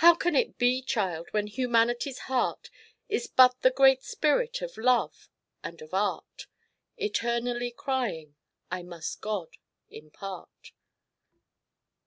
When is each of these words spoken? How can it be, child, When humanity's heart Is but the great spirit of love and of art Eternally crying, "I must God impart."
How 0.00 0.14
can 0.14 0.34
it 0.34 0.56
be, 0.56 0.80
child, 0.80 1.28
When 1.32 1.46
humanity's 1.46 2.20
heart 2.20 2.70
Is 3.10 3.26
but 3.26 3.60
the 3.60 3.70
great 3.70 4.02
spirit 4.02 4.62
of 4.62 4.78
love 4.78 5.28
and 5.62 5.82
of 5.82 5.92
art 5.92 6.46
Eternally 6.96 7.70
crying, 7.70 8.36
"I 8.70 8.82
must 8.82 9.20
God 9.20 9.58
impart." 9.90 10.72